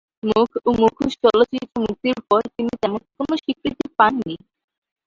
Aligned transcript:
মুখ 0.29 0.49
ও 0.59 0.69
মুখোশ 0.79 1.13
চলচ্চিত্র 1.23 1.73
মুক্তির 1.81 2.17
পর 2.29 2.41
তিনি 2.55 2.71
তেমন 2.81 3.01
কোন 3.15 3.29
স্বীকৃতি 3.41 3.85
পাননি। 3.97 4.35